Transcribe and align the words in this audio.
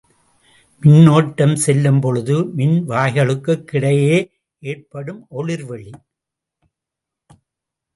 மின்னோட்டம் 0.81 1.53
செல்லும் 1.55 1.99
பொழுது, 1.99 2.39
மின்வாய்களுக் 2.57 3.63
கிடையே 3.71 4.31
ஏற்படும் 4.59 5.25
ஒளிர் 5.29 5.65
வெளி. 5.65 5.91